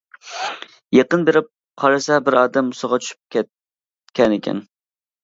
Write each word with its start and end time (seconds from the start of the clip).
يېقىن 0.97 1.25
بېرىپ 1.27 1.51
قارىسا 1.83 2.17
بىر 2.29 2.37
ئادەم 2.41 2.71
سۇغا 2.79 2.99
چۈشۈپ 3.05 3.21
كەتكەنىكەن. 3.37 4.65